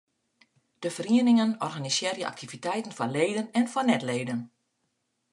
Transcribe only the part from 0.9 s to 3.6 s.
ferieningen organisearje aktiviteiten foar leden